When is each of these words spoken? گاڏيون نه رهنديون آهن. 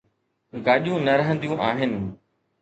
گاڏيون 0.67 1.05
نه 1.07 1.13
رهنديون 1.19 1.63
آهن. 1.69 1.93